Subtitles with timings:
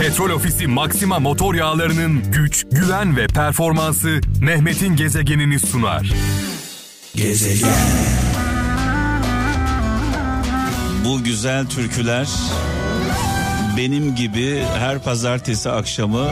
[0.00, 6.12] Petrol Ofisi Maxima motor yağlarının güç, güven ve performansı Mehmet'in gezegenini sunar.
[7.14, 7.74] Gezegen.
[11.04, 12.28] Bu güzel türküler
[13.76, 16.28] benim gibi her pazartesi akşamı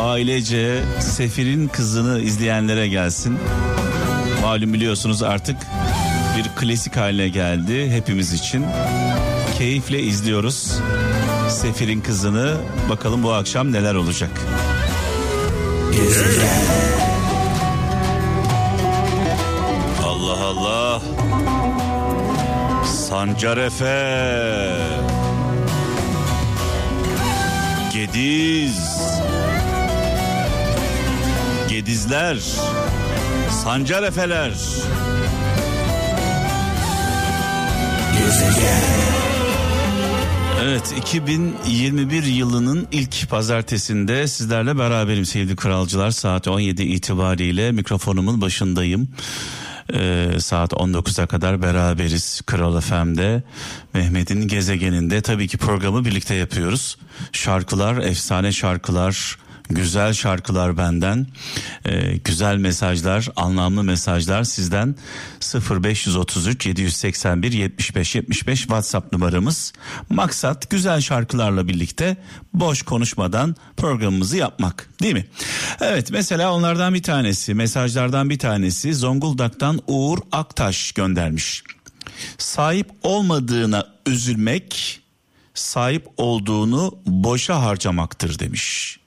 [0.00, 3.38] ailece Sefir'in kızını izleyenlere gelsin.
[4.42, 5.56] Malum biliyorsunuz artık
[6.38, 8.64] bir klasik haline geldi hepimiz için.
[9.58, 10.78] Keyifle izliyoruz.
[11.62, 12.56] Sefir'in kızını
[12.90, 14.30] bakalım bu akşam neler olacak.
[15.92, 16.48] Gezegen.
[20.04, 21.02] Allah Allah.
[22.84, 24.28] Sancar Efe.
[27.92, 29.10] Gediz.
[31.68, 32.38] Gedizler.
[33.64, 34.52] Sancar Efeler.
[38.18, 39.11] Gezegen.
[40.64, 49.08] Evet 2021 yılının ilk pazartesinde sizlerle beraberim sevgili kralcılar saat 17 itibariyle mikrofonumun başındayım.
[49.94, 53.42] Ee, saat 19'a kadar beraberiz Kral FM'de
[53.94, 56.98] Mehmet'in gezegeninde tabii ki programı birlikte yapıyoruz.
[57.32, 59.36] Şarkılar efsane şarkılar
[59.70, 61.26] güzel şarkılar benden
[61.84, 64.96] Ee, güzel mesajlar anlamlı mesajlar sizden
[65.70, 69.72] 0533 781 75 75 WhatsApp numaramız
[70.10, 72.16] maksat güzel şarkılarla birlikte
[72.54, 75.26] boş konuşmadan programımızı yapmak değil mi?
[75.80, 81.62] Evet mesela onlardan bir tanesi mesajlardan bir tanesi Zonguldak'tan Uğur Aktaş göndermiş.
[82.38, 85.00] Sahip olmadığına üzülmek
[85.54, 88.98] sahip olduğunu boşa harcamaktır demiş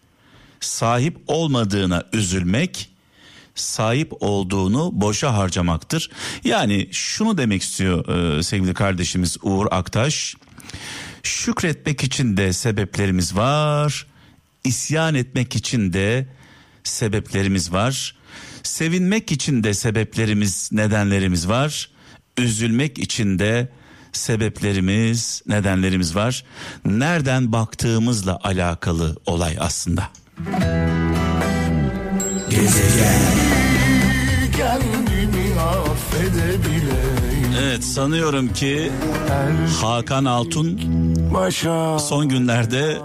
[0.65, 2.89] sahip olmadığına üzülmek
[3.55, 6.09] sahip olduğunu boşa harcamaktır.
[6.43, 8.07] Yani şunu demek istiyor
[8.37, 10.35] e, sevgili kardeşimiz Uğur Aktaş.
[11.23, 14.07] Şükretmek için de sebeplerimiz var.
[14.63, 16.27] İsyan etmek için de
[16.83, 18.15] sebeplerimiz var.
[18.63, 21.89] Sevinmek için de sebeplerimiz, nedenlerimiz var.
[22.37, 23.69] Üzülmek için de
[24.11, 26.43] sebeplerimiz, nedenlerimiz var.
[26.85, 30.09] Nereden baktığımızla alakalı olay aslında.
[32.49, 33.35] Gezegen.
[37.61, 38.91] Evet sanıyorum ki
[39.81, 40.79] Hakan Altun
[41.99, 42.97] son günlerde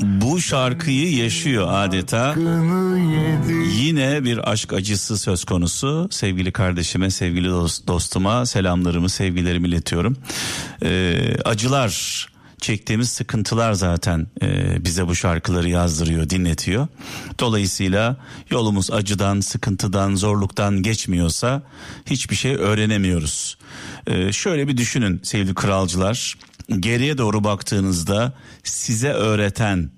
[0.00, 2.34] bu şarkıyı yaşıyor adeta.
[3.74, 6.08] Yine bir aşk acısı söz konusu.
[6.10, 10.16] Sevgili kardeşime, sevgili dost- dostuma selamlarımı, sevgilerimi iletiyorum.
[10.84, 12.26] Ee, acılar,
[12.60, 16.88] çektiğimiz sıkıntılar zaten e, bize bu şarkıları yazdırıyor, dinletiyor.
[17.38, 18.16] Dolayısıyla
[18.50, 21.62] yolumuz acıdan, sıkıntıdan, zorluktan geçmiyorsa
[22.06, 23.58] hiçbir şey öğrenemiyoruz.
[24.06, 26.38] Ee, şöyle bir düşünün sevgili kralcılar.
[26.80, 28.32] Geriye doğru baktığınızda
[28.64, 29.90] size öğreten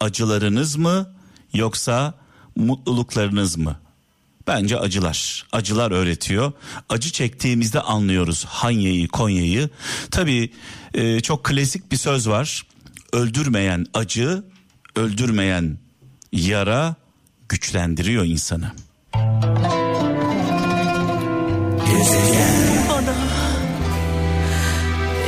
[0.00, 1.14] acılarınız mı
[1.52, 2.14] yoksa
[2.56, 3.76] mutluluklarınız mı?
[4.46, 5.46] Bence acılar.
[5.52, 6.52] Acılar öğretiyor.
[6.88, 9.68] Acı çektiğimizde anlıyoruz Hanya'yı, Konya'yı.
[10.10, 10.50] Tabii
[10.94, 12.66] e, çok klasik bir söz var.
[13.12, 14.44] Öldürmeyen acı,
[14.96, 15.78] öldürmeyen
[16.32, 16.94] yara
[17.48, 18.72] güçlendiriyor insanı.
[21.86, 22.64] Gezegen.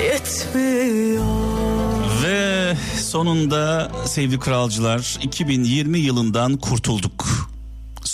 [0.02, 1.24] yetmiyor.
[2.22, 7.35] Ve sonunda sevgili kralcılar 2020 yılından kurtulduk.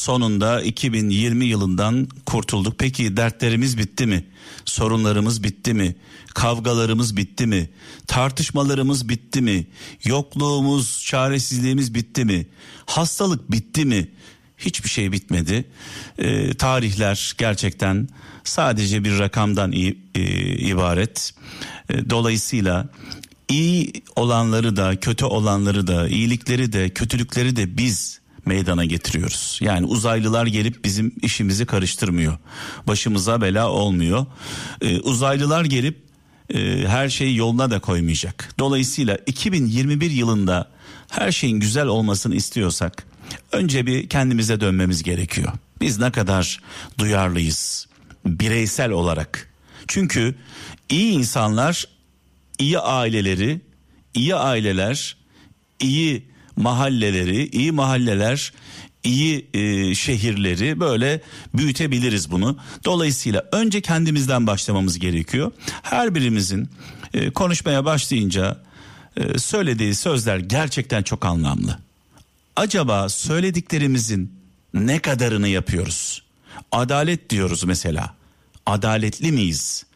[0.02, 2.78] Sonunda 2020 yılından kurtulduk.
[2.78, 4.24] Peki dertlerimiz bitti mi?
[4.64, 5.96] Sorunlarımız bitti mi?
[6.34, 7.70] Kavgalarımız bitti mi?
[8.06, 9.66] Tartışmalarımız bitti mi?
[10.04, 12.46] Yokluğumuz, çaresizliğimiz bitti mi?
[12.86, 14.08] Hastalık bitti mi?
[14.58, 15.64] Hiçbir şey bitmedi.
[16.18, 18.08] Ee, tarihler gerçekten
[18.44, 20.22] sadece bir rakamdan i- e,
[20.58, 21.34] ibaret.
[21.90, 22.88] E, dolayısıyla
[23.48, 29.58] iyi olanları da kötü olanları da iyilikleri de kötülükleri de biz meydana getiriyoruz.
[29.62, 32.38] Yani uzaylılar gelip bizim işimizi karıştırmıyor.
[32.86, 34.26] Başımıza bela olmuyor.
[34.80, 36.02] Ee, uzaylılar gelip
[36.54, 38.54] e, her şeyi yoluna da koymayacak.
[38.58, 40.70] Dolayısıyla 2021 yılında
[41.10, 43.06] her şeyin güzel olmasını istiyorsak
[43.52, 45.52] önce bir kendimize dönmemiz gerekiyor.
[45.80, 46.60] Biz ne kadar
[46.98, 47.88] duyarlıyız
[48.26, 49.52] bireysel olarak.
[49.88, 50.34] Çünkü
[50.88, 51.84] iyi insanlar,
[52.58, 53.60] iyi aileleri,
[54.14, 55.16] iyi aileler,
[55.80, 58.52] iyi mahalleleri, iyi mahalleler,
[59.04, 61.20] iyi e, şehirleri böyle
[61.54, 62.58] büyütebiliriz bunu.
[62.84, 65.52] Dolayısıyla önce kendimizden başlamamız gerekiyor.
[65.82, 66.68] Her birimizin
[67.14, 68.62] e, konuşmaya başlayınca
[69.16, 71.78] e, söylediği sözler gerçekten çok anlamlı.
[72.56, 74.32] Acaba söylediklerimizin
[74.74, 76.22] ne kadarını yapıyoruz?
[76.72, 78.14] Adalet diyoruz mesela.
[78.66, 79.86] Adaletli miyiz?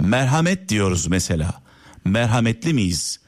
[0.00, 1.54] Merhamet diyoruz mesela.
[2.04, 3.20] Merhametli miyiz?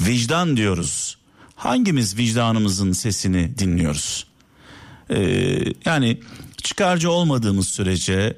[0.00, 1.18] Vicdan diyoruz.
[1.56, 4.26] Hangimiz vicdanımızın sesini dinliyoruz?
[5.10, 6.20] Ee, yani
[6.62, 8.36] çıkarcı olmadığımız sürece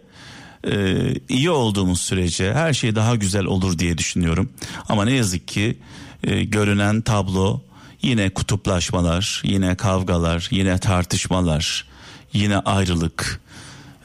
[0.67, 0.97] e,
[1.29, 4.51] iyi olduğumuz sürece her şey daha güzel olur diye düşünüyorum.
[4.89, 5.79] Ama ne yazık ki
[6.25, 7.61] e, görünen tablo
[8.03, 11.87] yine kutuplaşmalar, yine kavgalar, yine tartışmalar,
[12.33, 13.41] yine ayrılık.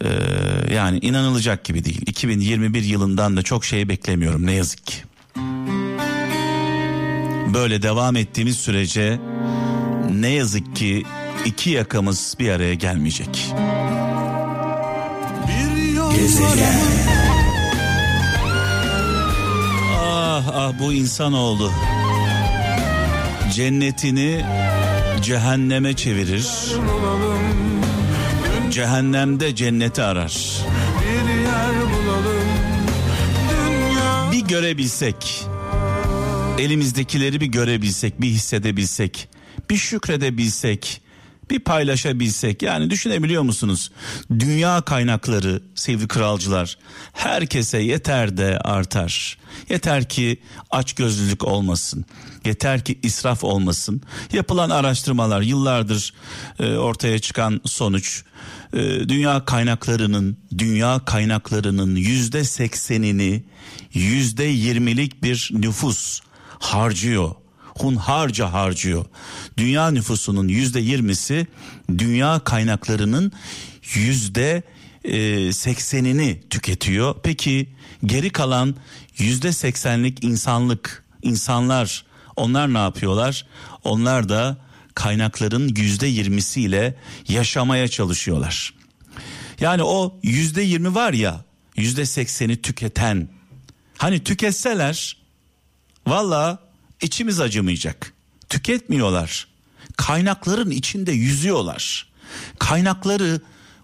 [0.04, 0.10] Ee,
[0.74, 2.02] yani inanılacak gibi değil.
[2.08, 4.96] 2021 yılından da çok şey beklemiyorum ne yazık ki.
[7.54, 9.20] Böyle devam ettiğimiz sürece
[10.12, 11.04] ne yazık ki
[11.46, 13.54] iki yakamız bir araya gelmeyecek.
[16.16, 16.80] Gezegen.
[20.00, 21.72] Ah ah bu insanoğlu
[23.54, 24.46] cennetini
[25.22, 26.48] cehenneme çevirir.
[28.72, 30.38] Cehennemde cenneti arar.
[31.02, 32.48] Bir yer bulalım
[33.50, 35.46] Dünya Bir görebilsek,
[36.60, 39.30] elimizdekileri bir görebilsek, bir hissedebilsek,
[39.70, 41.02] bir şükredebilsek,
[41.50, 42.62] bir paylaşabilsek.
[42.62, 43.92] Yani düşünebiliyor musunuz?
[44.32, 46.78] Dünya kaynakları sevgili kralcılar
[47.14, 49.38] herkese yeter de artar.
[49.70, 50.42] Yeter ki
[50.72, 52.06] açgözlülük olmasın.
[52.46, 54.02] Yeter ki israf olmasın.
[54.34, 56.14] Yapılan araştırmalar yıllardır
[56.60, 58.24] e, ortaya çıkan sonuç
[58.74, 58.80] e,
[59.10, 63.44] dünya kaynaklarının dünya kaynaklarının yüzde seksenini
[63.94, 66.22] yüzde yirmilik bir nüfus
[66.60, 67.36] harcıyor
[67.78, 69.06] hunharca harcıyor.
[69.58, 71.48] Dünya nüfusunun yüzde yirmisi
[71.98, 73.32] dünya kaynaklarının
[73.94, 74.64] yüzde
[75.04, 77.16] e, seksenini tüketiyor.
[77.24, 77.70] Peki
[78.06, 78.76] geri kalan
[79.18, 82.06] yüzde seksenlik insanlık insanlar
[82.36, 83.46] onlar ne yapıyorlar?
[83.84, 84.58] Onlar da
[84.96, 86.96] kaynakların yüzde yirmisiyle
[87.28, 88.74] yaşamaya çalışıyorlar.
[89.60, 91.46] Yani o yüzde yirmi var ya
[91.78, 93.28] yüzde sekseni tüketen
[93.98, 95.23] hani tüketseler
[96.08, 96.60] valla
[97.02, 98.14] içimiz acımayacak.
[98.50, 99.48] Tüketmiyorlar.
[99.98, 102.08] Kaynakların içinde yüzüyorlar.
[102.60, 103.42] Kaynakları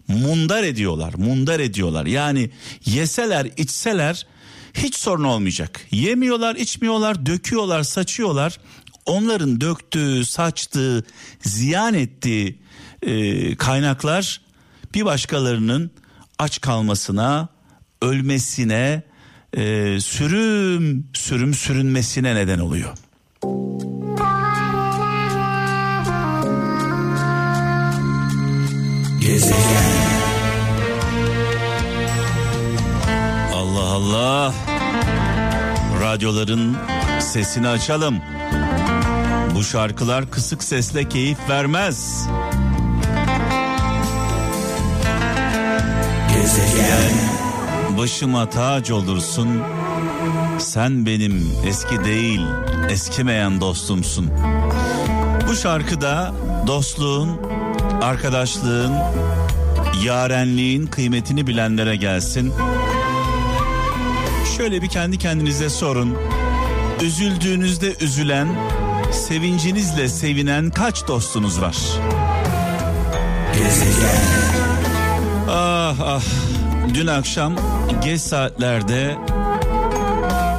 [0.07, 2.05] mundar ediyorlar, mundar ediyorlar.
[2.05, 2.49] Yani
[2.85, 4.27] yeseler, içseler
[4.73, 5.81] hiç sorun olmayacak.
[5.91, 8.59] Yemiyorlar, içmiyorlar, döküyorlar, saçıyorlar.
[9.05, 11.03] Onların döktüğü, saçtığı,
[11.41, 12.59] ziyan ettiği
[13.01, 14.41] e, kaynaklar
[14.93, 15.91] bir başkalarının
[16.39, 17.47] aç kalmasına,
[18.01, 19.03] ölmesine,
[19.53, 22.89] e, sürüm sürüm sürünmesine neden oluyor.
[29.19, 30.09] Gezegen.
[33.53, 34.53] Allah Allah.
[36.01, 36.77] Radyoların
[37.19, 38.17] sesini açalım.
[39.55, 42.27] Bu şarkılar kısık sesle keyif vermez.
[46.33, 47.48] Gezegen.
[47.99, 49.61] Başıma tac olursun.
[50.59, 52.41] Sen benim eski değil,
[52.89, 54.31] eskimeyen dostumsun.
[55.47, 56.33] Bu şarkıda
[56.67, 57.41] dostluğun,
[58.01, 58.93] arkadaşlığın,
[60.03, 62.53] yarenliğin kıymetini bilenlere gelsin.
[64.57, 66.17] Şöyle bir kendi kendinize sorun.
[67.01, 68.47] Üzüldüğünüzde üzülen,
[69.11, 71.77] sevincinizle sevinen kaç dostunuz var?
[73.53, 74.21] Gezegen.
[75.49, 76.48] Ah ah.
[76.93, 77.55] Dün akşam
[78.03, 79.17] geç saatlerde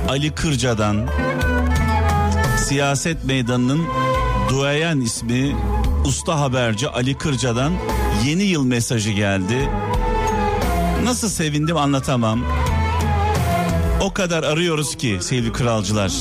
[0.09, 1.09] Ali Kırca'dan
[2.59, 3.83] siyaset meydanının
[4.51, 5.57] duayen ismi
[6.05, 7.73] usta haberci Ali Kırca'dan
[8.27, 9.69] yeni yıl mesajı geldi.
[11.05, 12.41] Nasıl sevindim anlatamam.
[14.01, 16.13] O kadar arıyoruz ki sevgili kralcılar.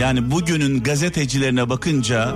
[0.00, 2.34] Yani bugünün gazetecilerine bakınca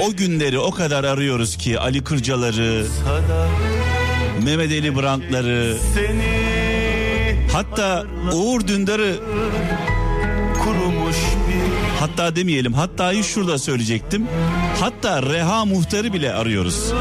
[0.00, 2.86] o günleri o kadar arıyoruz ki Ali Kırcaları,
[4.44, 5.76] Mehmet Ali Brandt'ları,
[7.52, 9.16] hatta Uğur Dündar'ı
[10.64, 14.26] kurumuş bir hatta demeyelim hatta'yı şurada söyleyecektim.
[14.80, 16.92] Hatta Reha Muhtar'ı bile arıyoruz.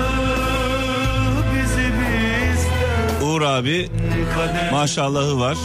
[3.24, 3.90] Uğur abi
[4.72, 5.58] maşallahı var.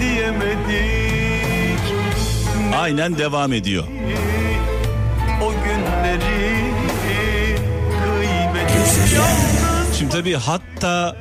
[0.00, 1.80] diyemedik
[2.76, 3.84] Aynen devam ediyor.
[5.42, 6.72] o günleri
[8.04, 9.55] kıymetli.
[9.98, 11.16] Şimdi tabii hatta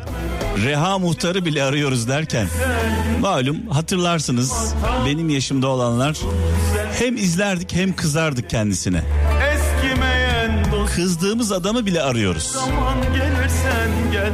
[0.66, 2.48] Reha Muhtar'ı bile arıyoruz derken
[3.22, 4.74] malum hatırlarsınız
[5.06, 6.18] benim yaşımda olanlar
[7.00, 9.02] hem izlerdik hem kızardık kendisine.
[10.96, 12.44] Kızdığımız adamı bile arıyoruz.
[12.44, 14.32] zaman gelirsen gel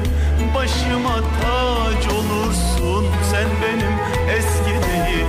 [0.55, 3.93] başıma tac olursun sen benim
[4.38, 5.25] eski değil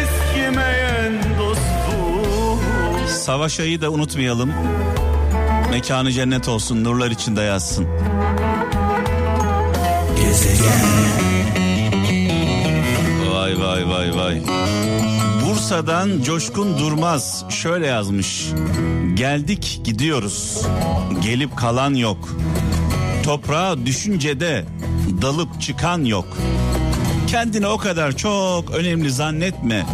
[0.00, 2.60] eskimeyen dostum
[3.08, 4.52] Savaş ayı da unutmayalım.
[5.70, 7.86] Mekanı cennet olsun, nurlar içinde yazsın.
[14.32, 14.42] Vay.
[15.46, 18.46] Bursa'dan Coşkun Durmaz şöyle yazmış.
[19.14, 20.66] Geldik gidiyoruz.
[21.22, 22.28] Gelip kalan yok.
[23.22, 24.64] Toprağa düşüncede
[25.22, 26.26] dalıp çıkan yok.
[27.26, 29.86] Kendini o kadar çok önemli zannetme.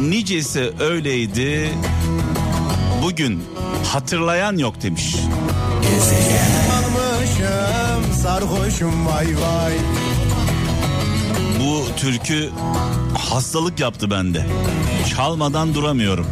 [0.00, 1.70] Nicesi öyleydi.
[3.02, 3.44] Bugün
[3.92, 5.16] hatırlayan yok demiş.
[6.68, 9.72] Sarmışım sarhoşum vay vay
[11.96, 12.50] türkü
[13.18, 14.46] hastalık yaptı bende.
[15.16, 16.26] Çalmadan duramıyorum.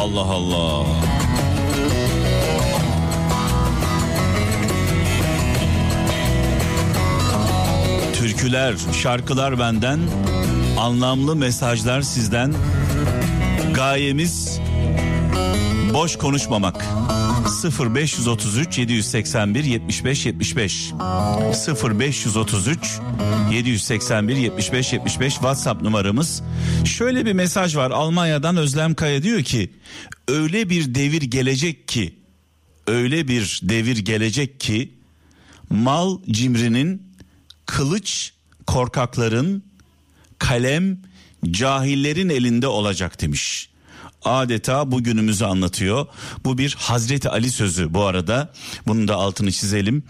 [0.00, 0.86] Allah Allah.
[8.14, 10.00] Türküler, şarkılar benden,
[10.78, 12.54] anlamlı mesajlar sizden.
[13.74, 14.60] Gayemiz
[15.94, 16.84] boş konuşmamak.
[17.62, 20.92] 0533 781 75 75
[21.66, 23.00] 0533
[23.52, 26.42] 781 75 75 WhatsApp numaramız.
[26.84, 27.90] Şöyle bir mesaj var.
[27.90, 29.70] Almanya'dan Özlem Kaya diyor ki
[30.28, 32.14] öyle bir devir gelecek ki
[32.86, 34.94] öyle bir devir gelecek ki
[35.70, 37.02] mal cimrinin
[37.66, 38.32] kılıç
[38.66, 39.62] korkakların
[40.38, 40.98] kalem
[41.50, 43.68] cahillerin elinde olacak demiş
[44.24, 46.06] adeta bugünümüzü anlatıyor.
[46.44, 48.52] Bu bir Hazreti Ali sözü bu arada.
[48.86, 50.02] Bunun da altını çizelim.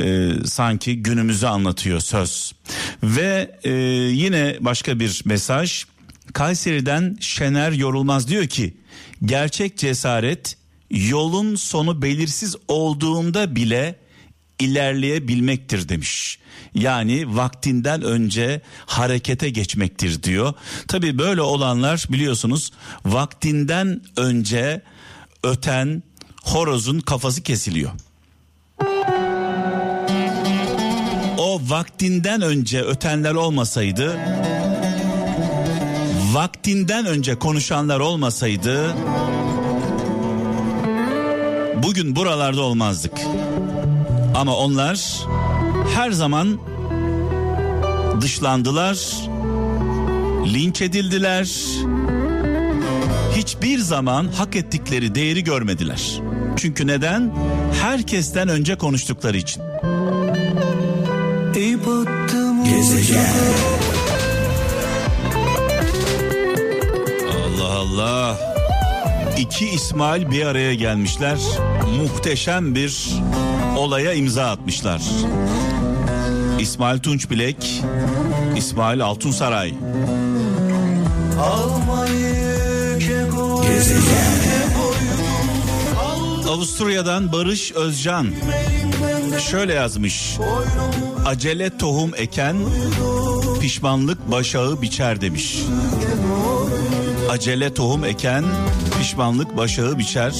[0.00, 2.52] Ee, sanki günümüzü anlatıyor söz.
[3.02, 3.70] Ve e,
[4.12, 5.84] yine başka bir mesaj.
[6.32, 8.76] Kayseri'den Şener Yorulmaz diyor ki
[9.24, 10.56] gerçek cesaret
[10.90, 13.99] yolun sonu belirsiz olduğunda bile
[14.62, 16.38] ilerleyebilmektir demiş.
[16.74, 20.54] Yani vaktinden önce harekete geçmektir diyor.
[20.88, 22.72] Tabii böyle olanlar biliyorsunuz
[23.04, 24.82] vaktinden önce
[25.44, 26.02] öten
[26.42, 27.90] horozun kafası kesiliyor.
[31.38, 34.18] O vaktinden önce ötenler olmasaydı
[36.32, 38.94] vaktinden önce konuşanlar olmasaydı
[41.82, 43.12] bugün buralarda olmazdık.
[44.40, 45.26] Ama onlar
[45.94, 46.58] her zaman
[48.20, 48.98] dışlandılar,
[50.54, 51.50] linç edildiler.
[53.36, 56.20] Hiçbir zaman hak ettikleri değeri görmediler.
[56.56, 57.34] Çünkü neden?
[57.82, 59.62] Herkesten önce konuştukları için.
[62.64, 63.26] Gezegen
[67.30, 68.38] Allah Allah.
[69.38, 71.38] İki İsmail bir araya gelmişler.
[71.98, 73.10] Muhteşem bir
[73.80, 75.02] olaya imza atmışlar.
[76.60, 77.82] İsmail Tunç Bilek,
[78.56, 79.74] İsmail Altunsaray.
[86.48, 88.26] Avusturya'dan Barış Özcan
[89.50, 90.36] şöyle yazmış.
[91.26, 92.56] Acele tohum eken
[93.60, 95.56] pişmanlık başağı biçer demiş.
[97.30, 98.44] Acele tohum eken
[98.98, 100.32] pişmanlık başağı biçer.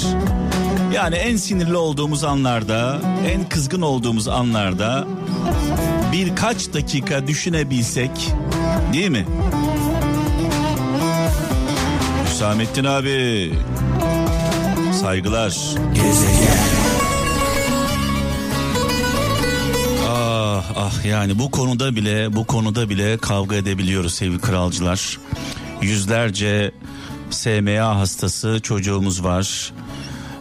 [0.95, 3.01] Yani en sinirli olduğumuz anlarda,
[3.33, 5.07] en kızgın olduğumuz anlarda
[6.13, 8.11] birkaç dakika düşünebilsek
[8.93, 9.27] değil mi?
[12.27, 13.53] Hüsamettin abi
[15.01, 15.57] saygılar.
[15.95, 16.59] Gezegen
[20.09, 25.19] Ah ah yani bu konuda bile bu konuda bile kavga edebiliyoruz sevgili kralcılar.
[25.83, 26.73] Yüzlerce
[27.31, 29.73] SMA hastası çocuğumuz var.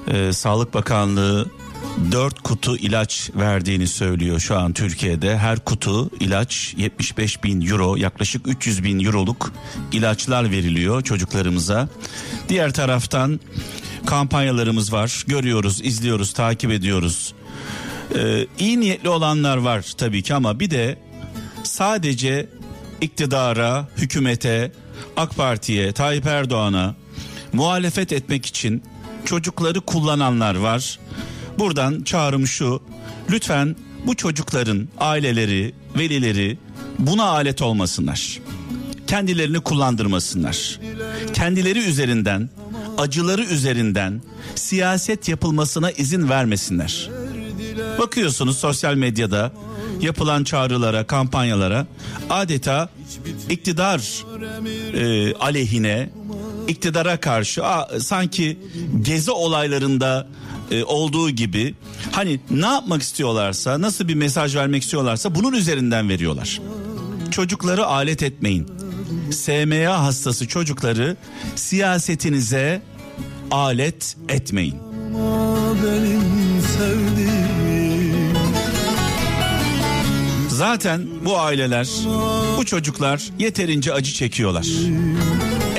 [0.09, 1.45] Ee, Sağlık Bakanlığı
[2.11, 5.37] 4 kutu ilaç verdiğini söylüyor şu an Türkiye'de.
[5.37, 9.53] Her kutu ilaç 75 bin euro yaklaşık 300 bin euroluk
[9.91, 11.89] ilaçlar veriliyor çocuklarımıza.
[12.49, 13.39] Diğer taraftan
[14.05, 17.33] kampanyalarımız var görüyoruz izliyoruz takip ediyoruz.
[18.15, 20.97] Ee, iyi niyetli olanlar var tabii ki ama bir de
[21.63, 22.49] sadece
[23.01, 24.71] iktidara, hükümete,
[25.17, 26.95] AK Parti'ye, Tayyip Erdoğan'a
[27.53, 28.83] muhalefet etmek için
[29.25, 30.99] çocukları kullananlar var.
[31.59, 32.81] Buradan çağrım şu.
[33.31, 36.57] Lütfen bu çocukların aileleri, velileri
[36.99, 38.39] buna alet olmasınlar.
[39.07, 40.79] Kendilerini kullandırmasınlar.
[41.33, 42.49] Kendileri üzerinden,
[42.97, 44.21] acıları üzerinden
[44.55, 47.09] siyaset yapılmasına izin vermesinler.
[47.99, 49.51] Bakıyorsunuz sosyal medyada
[50.01, 51.87] yapılan çağrılara, kampanyalara
[52.29, 52.89] adeta
[53.49, 54.25] iktidar
[54.93, 56.09] e, aleyhine,
[56.69, 58.59] iktidara karşı a, sanki
[59.01, 60.27] gezi olaylarında
[60.71, 61.75] e, olduğu gibi
[62.11, 66.61] hani ne yapmak istiyorlarsa, nasıl bir mesaj vermek istiyorlarsa bunun üzerinden veriyorlar.
[67.31, 68.67] Çocukları alet etmeyin.
[69.31, 71.17] SMA hastası çocukları
[71.55, 72.81] siyasetinize
[73.51, 74.75] alet etmeyin.
[80.49, 81.87] Zaten bu aileler,
[82.57, 84.67] bu çocuklar yeterince acı çekiyorlar.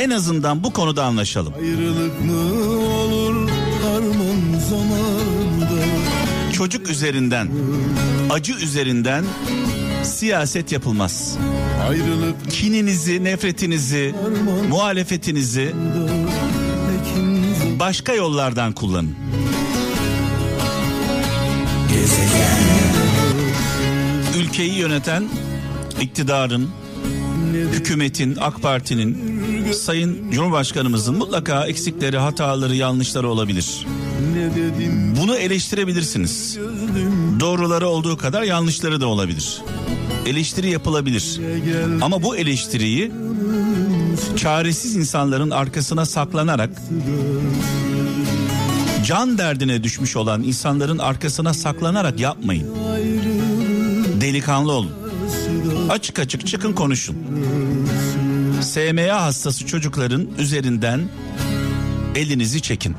[0.01, 1.55] En azından bu konuda anlaşalım.
[1.55, 2.41] Ayrılık mı
[2.79, 3.51] olur
[3.83, 5.85] harman zamanında
[6.53, 7.49] Çocuk üzerinden,
[8.31, 9.25] acı üzerinden
[10.03, 11.37] siyaset yapılmaz.
[11.89, 14.15] Ayrılık Kininizi, nefretinizi,
[14.69, 15.75] muhalefetinizi
[17.79, 19.17] başka yollardan kullanın.
[24.39, 25.29] Ülkeyi yöneten
[26.01, 26.71] iktidarın,
[27.73, 29.30] hükümetin, AK Parti'nin,
[29.75, 33.87] Sayın Cumhurbaşkanımızın mutlaka eksikleri, hataları, yanlışları olabilir.
[35.21, 36.59] Bunu eleştirebilirsiniz.
[37.41, 39.63] Doğruları olduğu kadar yanlışları da olabilir.
[40.27, 41.41] Eleştiri yapılabilir.
[42.03, 43.13] Ama bu eleştiriyi
[44.37, 46.71] çaresiz insanların arkasına saklanarak
[49.07, 52.67] can derdine düşmüş olan insanların arkasına saklanarak yapmayın.
[54.21, 54.93] Delikanlı olun.
[55.89, 57.17] Açık açık çıkın konuşun.
[58.63, 61.09] SMA hastası çocukların üzerinden
[62.15, 62.97] elinizi çekin.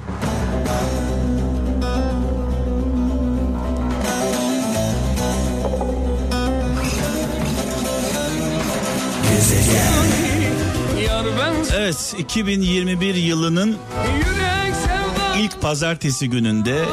[11.75, 13.77] Evet 2021 yılının
[15.39, 16.85] ilk pazartesi gününde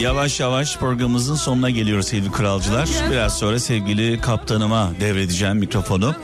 [0.00, 2.88] yavaş yavaş programımızın sonuna geliyoruz sevgili kralcılar.
[3.10, 6.14] Biraz sonra sevgili kaptanıma devredeceğim mikrofonu.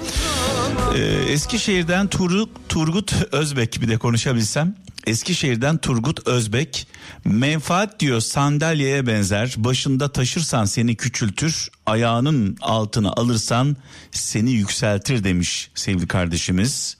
[0.94, 0.98] Ee,
[1.32, 4.74] Eskişehir'den Turgut, Turgut Özbek bir de konuşabilsem.
[5.06, 6.86] Eskişehir'den Turgut Özbek
[7.24, 13.76] menfaat diyor sandalyeye benzer başında taşırsan seni küçültür ayağının altına alırsan
[14.10, 16.96] seni yükseltir demiş sevgili kardeşimiz.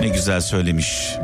[0.00, 1.16] Ne güzel söylemiş.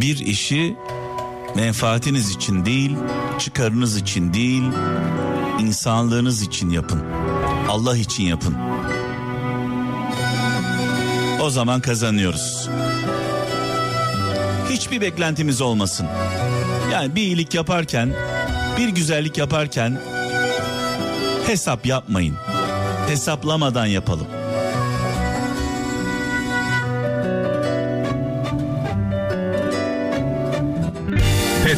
[0.00, 0.76] Bir işi
[1.54, 2.96] menfaatiniz için değil,
[3.38, 4.62] çıkarınız için değil,
[5.60, 7.02] insanlığınız için yapın.
[7.68, 8.54] Allah için yapın.
[11.42, 12.68] O zaman kazanıyoruz.
[14.70, 16.06] Hiçbir beklentimiz olmasın.
[16.92, 18.12] Yani bir iyilik yaparken,
[18.78, 20.00] bir güzellik yaparken
[21.46, 22.36] hesap yapmayın.
[23.08, 24.26] Hesaplamadan yapalım.